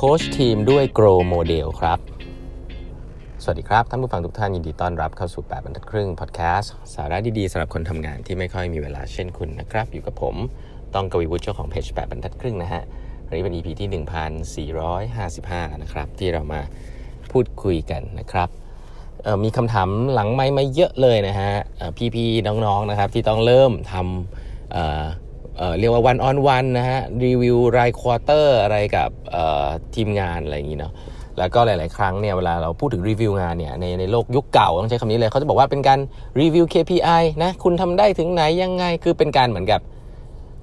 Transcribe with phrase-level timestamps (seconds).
[0.00, 1.98] โค้ชทีมด้วย Grow Model ครับ
[3.42, 10.34] สวัสดีครับ ท่านผู้ฟังทุกท่านยินดีต้อนรับเข้าสู่ 8บรรทัดครึ่งพอดแคสต์สาระดีๆสำหรับคนทำงานที่ไม่ค่อยมีเวลาเช่นคุณนะครับ อยู่กับผม
[10.94, 12.82] ต้องกวีวุฒิเจ้าของเพจ8บรรทัดครึ่งนะฮะ
[13.26, 13.88] วันนี้เป็น EP ที่
[15.14, 16.60] 1455นะครับ ที่เรามา
[17.32, 18.48] พูดคุยกันนะครับ
[19.44, 21.52] มีคำถามหลังไม้มาเยอะเลยนะฮะ
[22.14, 25.27] พี่ๆน้องๆนะครับที่ต้องเริ่มทำ
[25.78, 29.10] เรียกว่า one on one นะฮะรีวิวราย quarter อะไรกับ
[29.94, 30.92] ทีมงานอะไรอย่างนี้เนาะ
[31.38, 35.98] แล้วก็หลาย ๆ ครั้งเนี่ยเวลาเราพูดถึงรีวิวงานเนี่ยในในโลกยุคเก่าต้องใช้คำนี้เลยเขาจะบอกว่าเป็นการ
[36.40, 39.80] รีวิว KPI นะคุณทำได้ถึงไหนยังไงคือเป็นการเหมือนกับ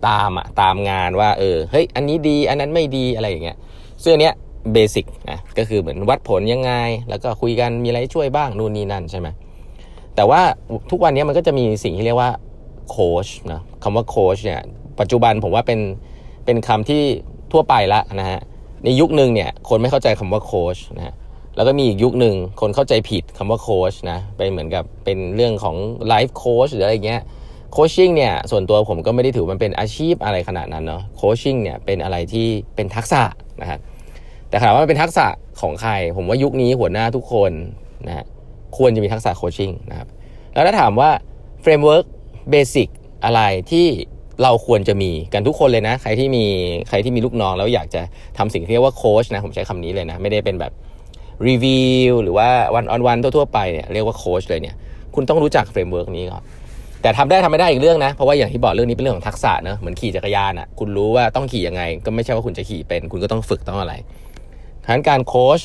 [0.07, 3.57] ตามอะตามงานว่าเออเฮ้ยอันนี้ดีอันนั้นไม่ดีอะไรอย่างเงี้ย
[4.03, 4.35] ซึ่งอันเนี้ย
[4.73, 6.71] basic นะก็คือเหมือนวัดผลยังไง
[7.09, 9.27] แล้วก็คุยกันมีอะไรช่วยบ้างนู่นนี่นั่นใช่ไหม
[10.15, 10.41] แต่ว่า
[10.91, 12.31] ทุกวันนี้มันก็จะมีสิ่งที่เรียกว่า
[12.89, 14.61] โค้ชนะคำว่าโค้ชเนี่ย
[14.99, 15.79] ปัจจุบันผมว่าเป็น
[16.45, 17.01] เป็นคำที่
[17.51, 18.39] ทั่วไปละนะฮะ
[18.83, 21.15] ในยุคหนึ่งเนี่ยคนไม่เข้าใจคำว่าโค้ชนะ
[21.55, 25.75] แล้วก็มีอีกยุคหนึ่งคนเข้าใจผิดคำว่าโค้ชนะเป็นเหมือนกับเป็นเรื่องของ
[26.07, 27.21] life coach หรืออะไรเงี้ย
[27.71, 33.21] coaching เนี่ยส่วนตัวผมก็ไม่ได้ถือมันเป็นอาชีพอะไรขนาดนั้นเนาะ coaching เนี่ยเป็นอะไรที่เป็นทักษะ
[33.61, 33.79] นะครับ
[34.49, 35.25] แต่ถามว่ามันเป็นทักษะ
[35.61, 37.51] ของใคร ผมว่ายุคนี้หัวหน้าทุกคน
[38.07, 38.25] นะ
[38.77, 40.07] ควรจะมีทักษะ coaching นะครับ
[40.53, 41.09] แล้วถ้าถามว่า
[41.61, 42.05] framework
[42.49, 42.87] basic
[43.23, 43.87] อะไรที่
[44.43, 46.45] เราควรจะมีกันทุกคนเลยนะ ใครที่มี
[46.89, 48.01] ใครที่มีลูกน้องแล้วอยากจะ
[48.37, 50.71] ทำสิ่งที่เรียกว่าโค้ชนะผมใช้คำนี้เลยนะ ไม่ได้เป็นแบบ
[51.47, 54.75] รีวิวหรือว่า one on one ทั่วๆไปเนี่ยเรียกว่าโค้ชเลยเนี่ย
[55.15, 56.43] คุณต้องรู้จัก framework นี้ก่อน
[57.01, 63.93] แต่ทำได้ทำไม่ได้อีกเรื่องนะ เพราะว่าอย่างที่บอกเรื่องนี้เป็นเรื่องของทักษะเนาะเหมือนขี่จักรยานอะ่ะคุณรู้ว่าต้องขี่ยังไง ก็ไม่ใช่ว่าคุณจะขี่เป็น คุณก็ต้องฝึกต้องอะไร
[64.85, 65.61] ฉะนั้นการโค้ช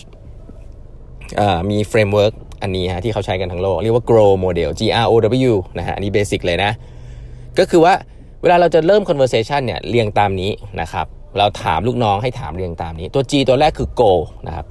[1.71, 5.13] มี framework อันนี้ฮะที่เขาใช้กันทั้งโลก เรียกว่า grow model G R O
[5.51, 6.71] W นะฮะอันนี้ basic เลยนะ
[7.59, 7.93] ก็คือว่า
[8.43, 11.07] เวลาเราจะเริ่ม conversation เนี่ยเรียงตามนี้นะครับ
[11.39, 14.13] เราถามลูกน้องให้ถามเรียงตามนี้ ตัว G ตัวแรกคือ go
[14.47, 14.67] นะครับ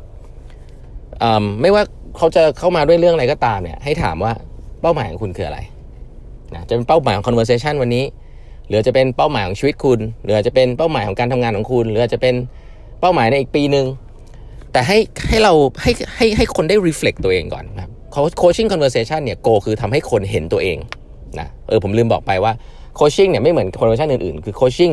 [1.62, 1.84] ไม่ว่า
[2.18, 4.34] เขาจะเข้ามาด้วยเรื่องอะไรก็ตามเนี่ย ให้ถามว่า
[4.81, 5.59] เป้าหมายของคุณคืออะไร
[6.53, 8.06] นะจะเป็นเป้าหมายของ conversation วันนี้
[8.68, 12.36] หรือจะเป็นเป้าหมายของชีวิตคุณ หรือจะเป็นเป้าหมายของการทำงานของคุณ หรือจะเป็น
[13.00, 13.86] เป้าหมายในอีกปีหนึ่ง
[14.72, 14.97] แต่ให้
[15.28, 17.91] ให้เราให้ให้ให้คนได้ reflect ตัวเองก่อนนะครับ
[18.41, 20.78] coaching conversation เนี่ย go คือทำให้คนเห็นตัวเอง
[21.40, 22.53] นะเออผมลืมบอกไปว่า
[23.00, 24.91] coaching เนี่ยไม่เหมือน conversation อื่นๆ คือ coaching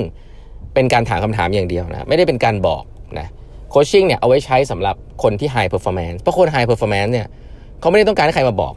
[0.75, 2.83] เป็นการถามคำถามอย่างเดียวนะไม่ได้เป็นการบอก
[3.19, 3.28] นะ
[3.70, 7.27] coaching เนี่ยเอาไว้ใช้สำหรับคนที่ high performance เพราะคน high performance เนี่ย
[7.81, 8.75] เขาไม่ได้ต้องการให้ใครมาบอก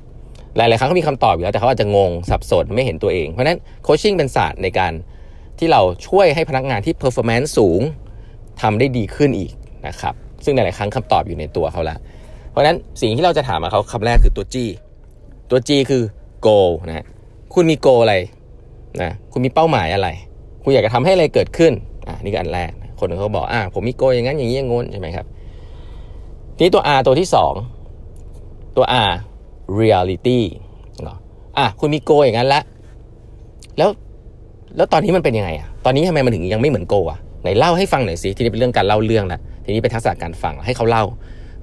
[0.57, 4.93] หลายๆครั้งเขามีคำตอบอยู่แล้วแต่เขาอาจจะงงสับสนไม่เห็นตัวเอง เพราะนั้น coaching เป็นศาสตร์ในการ
[5.59, 7.81] ที่เราช่วยให้พนักงานที่ performance สูง
[8.61, 9.51] ทำได้ดีขึ้นอีก
[9.87, 10.13] นะครับ
[10.45, 11.97] ซึ่งหลายๆครั้งคำตอบอยู่ในตัวเขาละ
[12.51, 14.55] เพราะนั้นสิ่งที่เราจะถามเขาคำแรกคือตัว G
[15.49, 16.03] ตัว G คือ
[16.45, 17.05] goal นะ
[17.53, 18.15] คุณมี goal อะไร
[19.01, 20.07] นะคุณมีเป้าหมายอะไร
[20.63, 21.73] คุณอยากจะทำให้อะไรเกิดขึ้น
[22.07, 25.25] อ่านี่ก็อันแรก คนเขาบอกอ่าผมมี goal อย่างนั้นอย่างนี้อย่างงู้นใช่ไหมครับ
[26.55, 27.29] ทีนี้ตัว R ตัวที่
[28.01, 29.11] 2 ตัว R
[29.79, 30.39] reality
[31.03, 31.17] เนาะ
[31.57, 32.61] อะคุณมี goal อย่างนั้นละ
[33.77, 33.89] แล้ว
[34.77, 41.03] แล้วตอนนี้มันเป็นยังไงอะตอนนี้ทำไมมันถึงยังไม่เหมือน goal อะไหนเล่าให้ฟังหน่อยสิทีนี้เป็นเรื่องการเล่าเรื่องละทีนี้เป็นทักษะการฟังให้เขาเล่า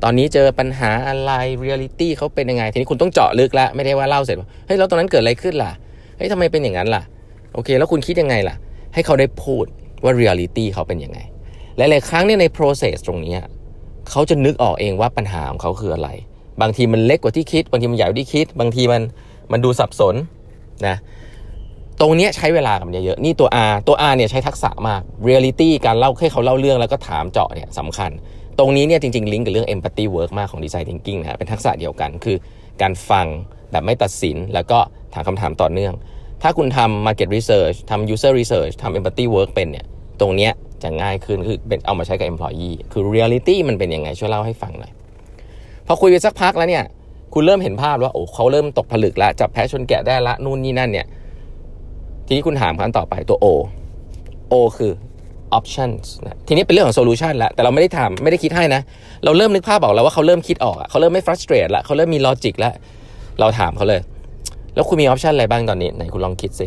[0.03, 4.37] ตอนนี้เจอปัญหาอะไรเรียลิตี้เขาเป็นยังไง ทีนี้คุณต้องเจาะลึกแล้วไม่ได้ว่าเล่าเสร็จ
[4.67, 5.73] เฮ้ยแล้วตอนนั้นเกิดอะไรขึ้นล่ะ
[6.17, 7.03] เฮ้ยทำไมเป็นอย่างนั้นล่ะ
[7.57, 8.57] โอเค แล้วคุณคิดยังไงล่ะ
[8.95, 9.65] ให้เขาได้พูด
[10.03, 11.19] ว่าเรียลิตี้เขาเป็นยังไง
[11.77, 13.37] หลายๆครั้งเนี่ยใน process ตรงนี้
[14.11, 16.09] เขาจะนึกออกเองว่าปัญหาของเขาคืออะไร
[16.61, 19.03] บางทีมันเล็กกว่าที่คิด บางทีมันใหญ่กว่าที่คิด บางทีมัน
[19.53, 20.15] มันดูสับสน
[20.87, 20.97] นะ
[22.01, 28.11] ตรงนี้ใช้เวลากับเยอะๆ นี่ตัว R ตัว R เนี่ยใช้ทักษะมาก reality การเล่าให้เขาเล่าเรื่องแล้วก็ถามเจาะเนี่ยสำคัญ
[28.59, 32.37] ตรงนี้เนี่ยจริงๆ ลิงก์กับเรื่อง empathy work มากของ design thinking นะเป็นทักษะเดียวกัน คือ
[32.83, 33.27] การฟัง
[33.71, 34.79] แบบไม่ตัดสินแล้วก็
[35.15, 35.95] ถามคำถามต่อเนื่อง
[36.49, 39.87] ถ้าคุณทำ market research ทำ user research ทำ empathy work เป็นเนี่ย
[40.21, 40.53] ตรงเนี้ย
[40.83, 44.93] จะง่ายขึ้น คือเป็นเอามาใช้กับ employee คือ reality มันเป็นยังไง ช่วยเล่าให้ฟังหน่อย
[45.87, 46.85] พอคุยไปสักพักแล้วเนี่ย
[47.35, 51.07] คุณเริ่มเห็นภาพว่า โอ้เขาเริ่มตกผลึกแล้ว จับแพ้ชนแกะได้ละ นู่นนี่นั่นเนี่ย
[52.27, 53.47] ทีนี้คุณถามขั้นต่อไปตัว O
[54.53, 54.93] O คือ
[55.59, 58.81] options นะทีนี้เป็นเรื่องของ solution แล้ว แต่เราไม่ได้ทำไม่ได้คิดให้นะ
[59.25, 62.75] เราเริ่มนึกภาพบอกแล้วว่าเขาเริ่มคิดออกเขาเริ่มไม่ frustrate แล้วเขาเริ่มมี logic แล้ว
[63.41, 64.01] เราถามเขาเลย
[64.77, 66.67] แล้วคุณมี option อะไรบ้างตอนนี้ไหนคุณลองคิดสิ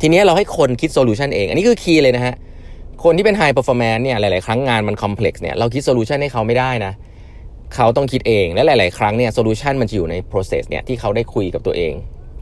[0.00, 2.34] ทีนี้เราให้คนคิด solution เอง อันนี้คือ key เลยนะฮะ
[3.04, 6.92] คนที่เป็น high performance เนี่ยหลาย ๆ ครั้งงานมัน complex เนี่ยเราคิด solution ให้เขาไม่ได้นะ
[7.74, 11.92] เขาต้องคิดเองและหลาย ๆ ครั้งเนี่ย solution มันจะอยู่ใน process เนี่ยที่เขาได้คุยกับตัวเอง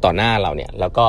[0.05, 1.07] ต่อหน้าเราเนี่ยแล้วก็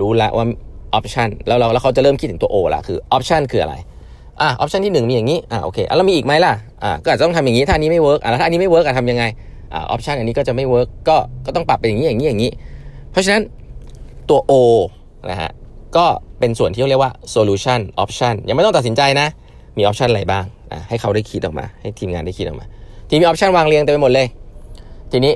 [0.00, 0.46] รู้แล้วว่า
[0.94, 3.74] option แล้วเราแล้วเขาจะเริ่มคิดถึงตัว O ละคือ option คืออะไร
[4.40, 6.54] อะ option ที่ 1 มีอย่างนี้อะโอเคแล้วมีอีกไหมล่ะ
[6.84, 9.24] อะก็อาจจะต้องทำอย่างนี้ถ้านี้ไม่ work อะแล้วถ้าอันนี้ไม่ work อะทำยังไง
[9.74, 11.16] option อันนี้ก็จะไม่ work ก็
[11.46, 12.50] ก็ต้องปรับเป็นอย่างนี้อย่างนี้อย่างนี้
[13.10, 13.42] เพราะฉะนั้น
[14.28, 14.52] ตัว O
[15.30, 15.50] นะฮะ
[15.96, 16.06] ก็
[16.38, 19.26] เป็นส่วนที่เรียกว่า solution option ยังไม่ต้องตัดสินใจนะ
[19.76, 20.44] มี option อะไรบ้าง
[20.88, 22.66] ให้เขาได้คิดออกมา ให้ทีมงานได้คิดออกมา
[23.08, 24.26] ทีมี option วางเรียงเต็มไปหมดเลย
[25.10, 25.34] ทีนี้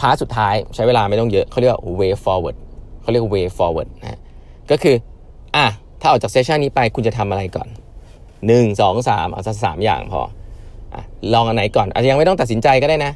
[0.00, 2.56] part สุดท้ายใช้เวลาไม่ต้องเยอะเขาเรียกว่า way forward
[3.02, 4.20] เขาเรียก way forward นะ
[4.70, 4.96] ก็คือ
[5.56, 5.66] อะ
[6.00, 7.68] ถ้าออกจาก session นี้ไปคุณจะทำอะไรก่อน
[8.46, 10.22] หนึ่งสองสามเอาสักสามอย่างพอ
[10.94, 11.02] อะ
[11.32, 13.12] ลองอันไหนก่อนอาจจะยังไม่ต้องตัดสินใจก็ได้นะ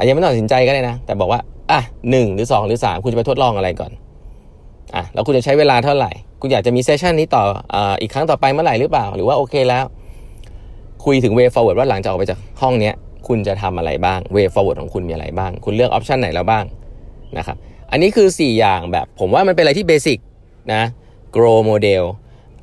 [0.00, 1.80] อาจจะไม่ต้องตัดสินใจก็ได้นะ แต่บอกว่าอะ
[2.10, 3.92] หนึ่งหรือสองหรือสามคุณจะไปทดลองอะไรก่อน
[4.94, 7.44] อะแล้วคุณจะใช้เวลาเท่าไหร่ คุณอยากจะมี session นี้ต่อ
[7.74, 9.84] ออีกครั้งต่อไปเมื่อไหร่หรือเปล่า หรือว่าโอเคแล้ว
[11.04, 12.94] คุยถึง way forward ว่าหลังจากออกไปจากห้องเนี้ย
[13.28, 16.64] คุณจะทำอะไรบ้าง way forward ของคุณมีอะไรบ้าง คุณเลือก option ไหนแล้วบ้าง
[17.38, 17.56] นะครับ
[17.90, 20.18] อันนี้คือ 4 อย่างแบบ ผมว่ามันเป็นอะไรที่ basic
[20.72, 20.82] นะ
[21.36, 22.02] grow model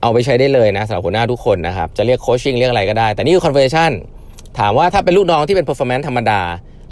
[0.01, 3.91] เอาไปใช้ได้เลยนะสำหรับหัวหน้าทุกคนนะครับ จะเรียก coaching เรียกอะไรก็ได้ แต่นี่คือ conversation
[4.59, 6.41] ถามว่าถ้าเป็นลูกน้องที่เป็น performance ธรรมดา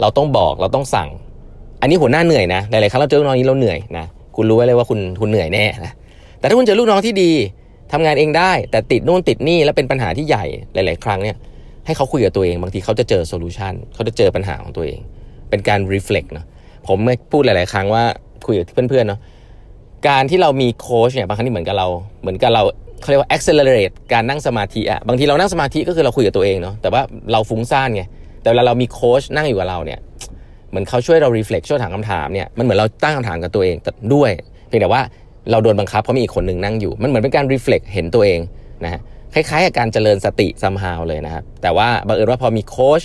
[0.00, 1.08] เราต้องบอกเราต้องสั่ง
[1.80, 4.04] อันนี้หัวหน้าเหนื่อยนะหลายๆครั้งเราเจอลูกน้องนี้เราเหนื่อยนะ
[4.36, 5.92] คุณรู้ไว้เลยว่าคุณคุณเหนื่อยแน่นะ
[6.38, 7.32] แต่ถ้าคุณเจอลูกน้องที่ดี
[7.92, 10.44] ทำงานเองได้ แต่ติดนู่นติดนี่แล้วเป็นปัญหาที่ใหญ่
[10.74, 11.36] หลาย ๆ ครั้งเนี่ย
[11.86, 15.00] ให้เขาคุยกับตัวเองบางทีเขาจะเจอ solution เขาจะเจอปัญหาของตัวเอง
[15.50, 16.46] เป็นการ reflect เนาะ
[16.86, 18.04] ผมไม่พูดหลาย ๆ ครั้งว่า
[18.46, 19.20] คุยกับเพื่อน ๆ เนาะ
[20.08, 21.88] การที่เรามีโค้ชเนี่ยบางครั้งนี่เหมือนกับเรา
[22.22, 22.62] เหมือนกับเรา
[23.00, 27.02] เขาเรียกว่า accelerate การนั่งสมาธิอะบางทีเรานั่งสมาธิก็คือเราคุยกับตัวเองเนาะแต่ว่า
[27.32, 28.02] เราฟุ้งซ่านไง
[28.46, 29.98] แต่เวลาเรามีโค้ชนั่งอยู่กับเราเนี่ย
[30.70, 33.76] เหมือนเขาช่วยเรา reflect ช่วยถามคำถามเนี่ยมันเหมือนเราตั้งคำถามกับตัวเอง
[34.14, 34.30] ด้วย
[34.68, 35.02] เพียงแต่ว่า
[35.50, 38.40] เราโดนบังคับเพราะมีอีกคนหนึ่งนั่งอยู่ มันเหมือนเป็นการ reflect เห็นตัวเอง
[38.84, 39.00] นะฮะ
[39.34, 43.02] คล้ายๆกับการเจริญสติ somehow เลยนะครับแต่ว่าบังเอิญว่าพอมีโค้ช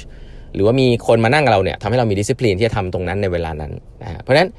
[0.53, 3.71] หรือว่ามีคนมานั่งกับเราเนี่ยทำให้เรามีดิสซิ p ลินที่จะทำตรงนั้นในเวลานั้น
[4.01, 4.49] นะฮะเพราะฉะนั้น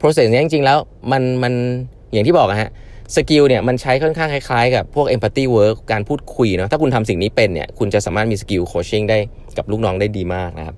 [0.00, 0.78] process นี้จริงๆแล้ว
[1.12, 1.52] มันมัน
[2.12, 2.70] อย่างที่บอกอะฮะ
[3.14, 9.18] skill เนี่ยมันใช้ค่อนข้างคล้ายๆกับพวก empathy work การพูดคุยเนาะถ้าคุณทำสิ่งนี้เป็นเนี่ยคุณจะสามารถมี skill coaching ได้
[9.58, 10.76] กับลูกน้องได้ดีมากนะครับ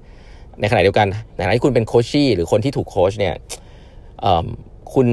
[0.60, 3.34] ในขณะเดียวกันในขณะที่คุณเป็น coachee หรือคนที่ถูกโค้ชเนี่ย
[4.94, 5.06] คุณ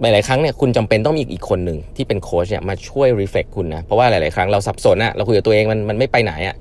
[0.00, 6.56] หลาย ๆ ครั้งเนี่ยคุณจำเป็นต้องมีอีกคนหนึ่งที่เป็นโค้ชเนี่ยมาช่วย reflect คุณนะเพราะว่าหลาย ๆ ครั้งเราสับสนอะเราคุยกับตัวเองมันมันไม่ไปไหนอะ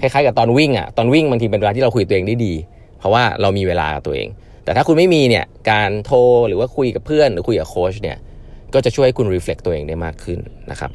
[0.00, 2.54] คล้าย ๆ กับตอนวิ่งอะตอนวิ่งบางทีเป็นเวลาที่เราคุยตัวเองได้ดี
[2.98, 4.28] เพราะว่าเรามีเวลากับตัวเอง
[4.64, 6.18] แต่ถ้าคุณไม่มีเนี่ยการโทร
[6.48, 8.16] หรือว่าคุยกับเพื่อนหรือคุยกับโค้ชเนี่ย
[8.74, 10.38] ก็จะช่วยคุณรีเฟล็กตัวเองได้มากขึ้น
[10.70, 10.90] นะครับ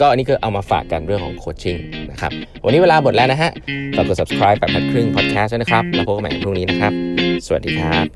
[0.00, 1.76] ก็อันนี้คือเอามาฝากกันเรื่องของโคชชิ่ง
[2.10, 2.32] นะครับ
[2.64, 3.50] วันนี้เวลาหมดแล้วนะฮะ
[3.96, 6.92] ฝากกด subscribe แบบพัดครึ่ง podcast ด้วยนะครับ แล้วพบกันใหม่พรุ่งนี้นะครับ
[7.46, 8.06] สวัสดีครับ